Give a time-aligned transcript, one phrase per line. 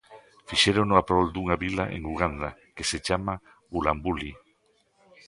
[0.49, 3.33] Fixérono a prol dunha vila en Uganda que se chama
[3.71, 4.31] Bulambuli.